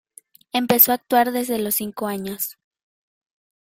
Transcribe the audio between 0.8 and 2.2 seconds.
a actuar desde los cinco